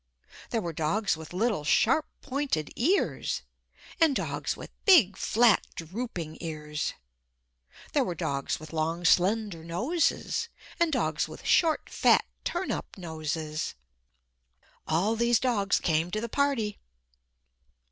[0.49, 3.43] There were dogs with little sharp pointed ears
[3.99, 6.93] and dogs with big flat drooping ears.
[7.93, 13.75] There were dogs with long slender noses and dogs with short fat turn up noses.
[14.87, 16.79] All these dogs came to the party.